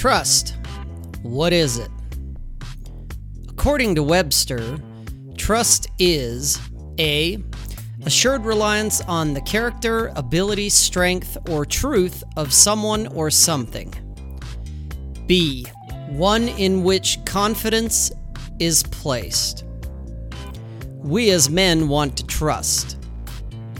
[0.00, 0.56] Trust.
[1.20, 1.90] What is it?
[3.50, 4.78] According to Webster,
[5.36, 6.58] trust is
[6.98, 7.36] A.
[8.06, 13.92] Assured reliance on the character, ability, strength, or truth of someone or something.
[15.26, 15.66] B.
[16.08, 18.10] One in which confidence
[18.58, 19.66] is placed.
[20.96, 22.96] We as men want to trust.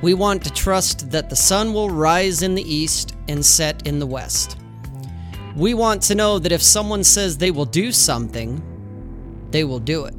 [0.00, 3.98] We want to trust that the sun will rise in the east and set in
[3.98, 4.56] the west.
[5.56, 8.62] We want to know that if someone says they will do something,
[9.52, 10.14] they will do it.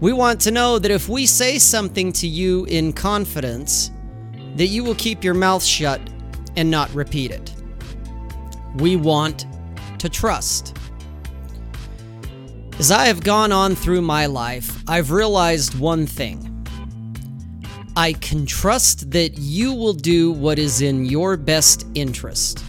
[0.00, 3.92] We want to know that if we say something to you in confidence,
[4.56, 6.00] that you will keep your mouth shut
[6.56, 7.54] and not repeat it.
[8.78, 9.46] We want
[9.98, 10.76] to trust.
[12.80, 16.42] As I have gone on through my life, I've realized one thing.
[17.96, 22.64] I can trust that you will do what is in your best interest.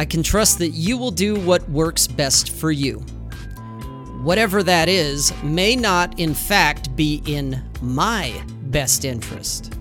[0.00, 3.00] I can trust that you will do what works best for you.
[4.22, 9.74] Whatever that is may not, in fact, be in my best interest.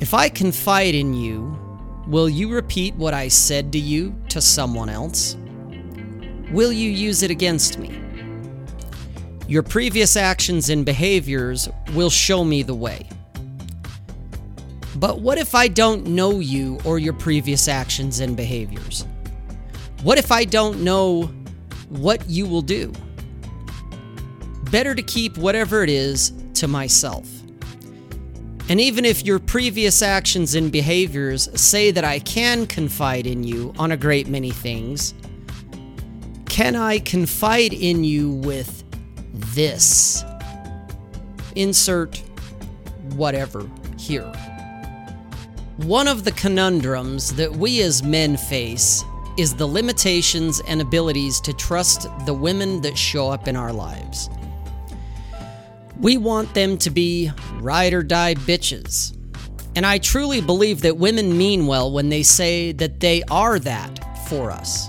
[0.00, 1.54] If I confide in you,
[2.06, 5.36] will you repeat what I said to you to someone else?
[6.50, 7.90] Will you use it against me?
[9.48, 13.06] Your previous actions and behaviors will show me the way.
[14.98, 19.06] But what if I don't know you or your previous actions and behaviors?
[20.02, 21.30] What if I don't know
[21.88, 22.92] what you will do?
[24.72, 27.28] Better to keep whatever it is to myself.
[28.68, 33.72] And even if your previous actions and behaviors say that I can confide in you
[33.78, 35.14] on a great many things,
[36.46, 38.82] can I confide in you with
[39.32, 40.24] this?
[41.54, 42.20] Insert
[43.14, 44.30] whatever here.
[45.84, 49.04] One of the conundrums that we as men face
[49.36, 54.28] is the limitations and abilities to trust the women that show up in our lives.
[56.00, 57.30] We want them to be
[57.60, 59.16] ride or die bitches.
[59.76, 64.28] And I truly believe that women mean well when they say that they are that
[64.28, 64.88] for us.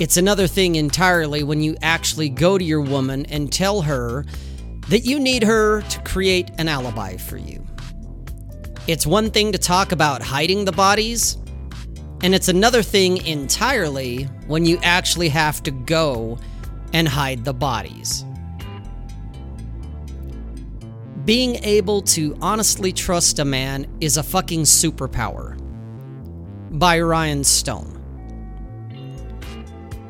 [0.00, 4.24] It's another thing entirely when you actually go to your woman and tell her
[4.88, 7.65] that you need her to create an alibi for you.
[8.86, 11.38] It's one thing to talk about hiding the bodies,
[12.22, 16.38] and it's another thing entirely when you actually have to go
[16.92, 18.24] and hide the bodies.
[21.24, 25.58] Being able to honestly trust a man is a fucking superpower.
[26.78, 27.92] By Ryan Stone.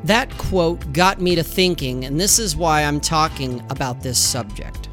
[0.03, 4.86] That quote got me to thinking, and this is why I'm talking about this subject.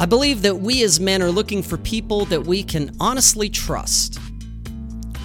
[0.00, 4.20] I believe that we as men are looking for people that we can honestly trust.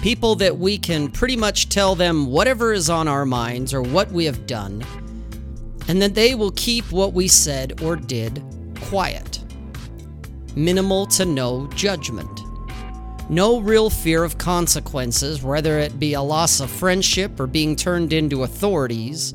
[0.02, 4.10] People that we can pretty much tell them whatever is on our minds or what
[4.10, 4.84] we have done,
[5.86, 8.42] and that they will keep what we said or did
[8.80, 9.44] quiet.
[10.56, 12.40] Minimal to no judgment.
[13.30, 18.12] No real fear of consequences, whether it be a loss of friendship or being turned
[18.12, 19.34] into authorities,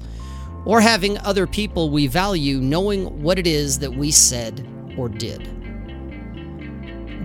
[0.65, 4.67] or having other people we value knowing what it is that we said
[4.99, 5.47] or did.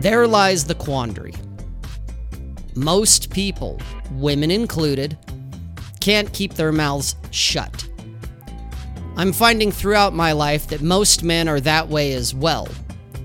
[0.00, 1.34] There lies the quandary.
[2.76, 3.80] Most people,
[4.12, 5.18] women included,
[6.00, 7.88] can't keep their mouths shut.
[9.16, 12.68] I'm finding throughout my life that most men are that way as well.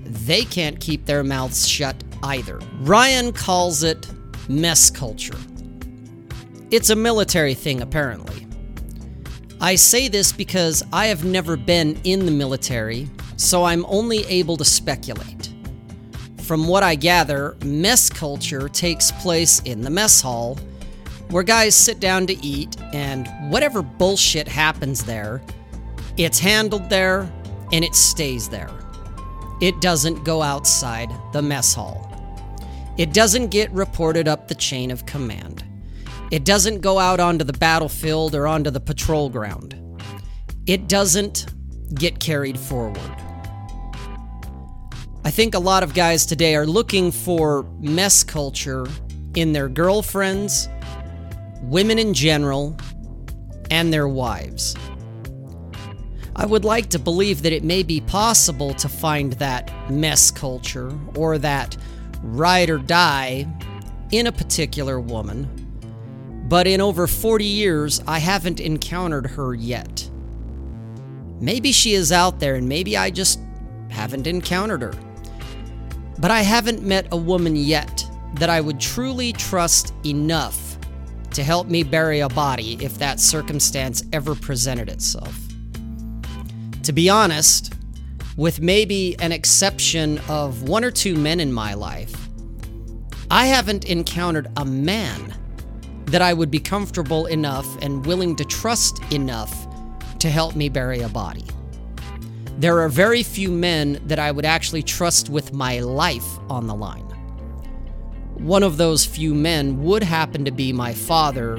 [0.04, 2.58] They can't keep their mouths shut either.
[2.80, 4.08] Ryan calls it
[4.48, 5.38] mess culture.
[6.70, 8.46] It's a military thing, apparently.
[9.60, 13.10] I say this because I have never been in the military,
[13.40, 15.50] so I'm only able to speculate.
[16.42, 20.58] From what I gather, mess culture takes place in the mess hall,
[21.30, 25.40] where guys sit down to eat, and whatever bullshit happens there,
[26.18, 27.32] it's handled there
[27.72, 28.70] and it stays there.
[29.62, 32.06] It doesn't go outside the mess hall.
[32.98, 35.64] It doesn't get reported up the chain of command.
[36.30, 39.80] It doesn't go out onto the battlefield or onto the patrol ground.
[40.66, 41.46] It doesn't
[41.94, 43.29] get carried forward.
[45.22, 48.86] I think a lot of guys today are looking for mess culture
[49.34, 50.66] in their girlfriends,
[51.62, 52.74] women in general,
[53.70, 54.74] and their wives.
[56.34, 60.98] I would like to believe that it may be possible to find that mess culture
[61.14, 61.76] or that
[62.22, 63.46] ride or die
[64.12, 65.44] in a particular woman,
[66.48, 70.08] but in over 40 years, I haven't encountered her yet.
[71.40, 73.38] Maybe she is out there and maybe I just
[73.90, 74.94] haven't encountered her.
[76.20, 80.78] But I haven't met a woman yet that I would truly trust enough
[81.32, 85.34] to help me bury a body if that circumstance ever presented itself.
[86.82, 87.72] To be honest,
[88.36, 92.14] with maybe an exception of one or two men in my life,
[93.30, 95.34] I haven't encountered a man
[96.06, 99.68] that I would be comfortable enough and willing to trust enough
[100.18, 101.44] to help me bury a body.
[102.60, 106.74] There are very few men that I would actually trust with my life on the
[106.74, 107.06] line.
[108.34, 111.56] One of those few men would happen to be my father,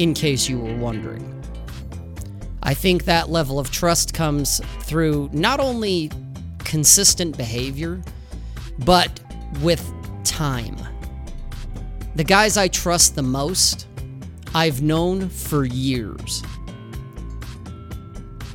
[0.00, 1.24] in case you were wondering.
[2.64, 6.10] I think that level of trust comes through not only
[6.58, 8.02] consistent behavior,
[8.80, 9.20] but
[9.62, 9.88] with
[10.24, 10.76] time.
[12.16, 13.86] The guys I trust the most,
[14.52, 16.42] I've known for years.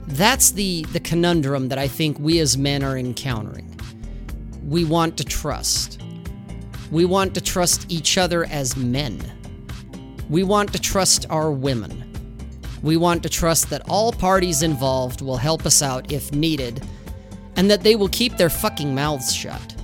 [0.08, 3.80] That's the, the conundrum that I think we as men are encountering.
[4.64, 6.02] We want to trust.
[6.92, 9.20] We want to trust each other as men.
[10.30, 12.04] We want to trust our women.
[12.84, 16.86] We want to trust that all parties involved will help us out if needed,
[17.56, 19.76] and that they will keep their fucking mouths shut.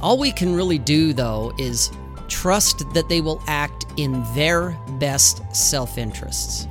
[0.00, 1.90] All we can really do, though, is
[2.26, 6.66] trust that they will act in their best self interests.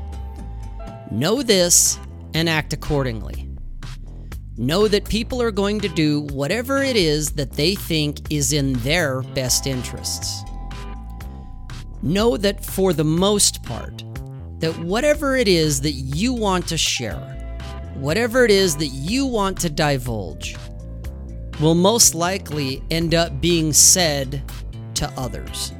[1.11, 1.99] Know this
[2.33, 3.49] and act accordingly.
[4.57, 8.73] Know that people are going to do whatever it is that they think is in
[8.75, 10.41] their best interests.
[12.01, 14.05] Know that for the most part,
[14.59, 17.19] that whatever it is that you want to share,
[17.95, 20.55] whatever it is that you want to divulge,
[21.59, 24.41] will most likely end up being said
[24.93, 25.73] to others.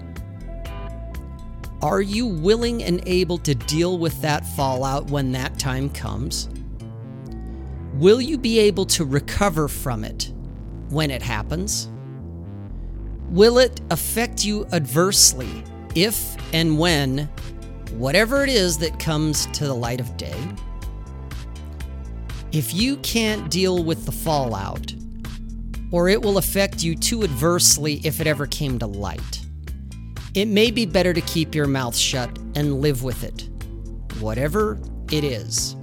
[1.82, 6.48] Are you willing and able to deal with that fallout when that time comes?
[7.96, 10.32] Will you be able to recover from it
[10.90, 11.90] when it happens?
[13.30, 15.64] Will it affect you adversely
[15.96, 17.28] if and when
[17.94, 20.40] whatever it is that comes to the light of day?
[22.52, 24.94] If you can't deal with the fallout,
[25.90, 29.41] or it will affect you too adversely if it ever came to light,
[30.34, 33.50] it may be better to keep your mouth shut and live with it,
[34.20, 34.80] whatever
[35.12, 35.76] it is.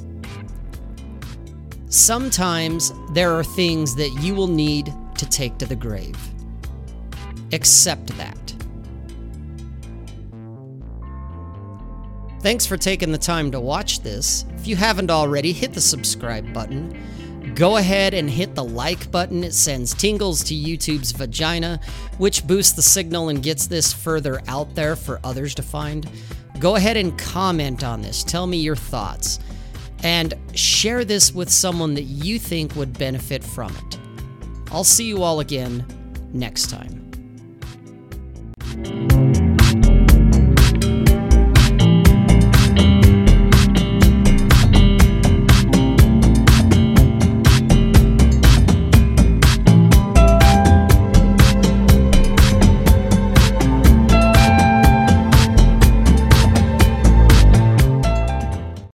[1.91, 6.17] Sometimes there are things that you will need to take to the grave.
[7.53, 8.37] Accept that.
[12.41, 14.45] Thanks for taking the time to watch this.
[14.55, 16.97] If you haven't already, hit the subscribe button
[17.59, 19.43] Go ahead and hit the like button.
[19.43, 21.81] It sends tingles to YouTube's vagina,
[22.17, 26.09] which boosts the signal and gets this further out there for others to find.
[26.61, 28.23] Go ahead and comment on this.
[28.23, 29.41] Tell me your thoughts.
[30.05, 33.99] And share this with someone that you think would benefit from it.
[34.71, 35.85] I'll see you all again
[36.33, 36.98] next time.